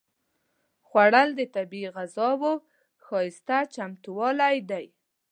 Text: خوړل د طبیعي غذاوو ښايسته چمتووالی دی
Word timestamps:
خوړل 0.87 1.29
د 1.35 1.41
طبیعي 1.55 1.89
غذاوو 1.95 2.53
ښايسته 3.05 3.57
چمتووالی 3.75 4.57
دی 4.69 4.85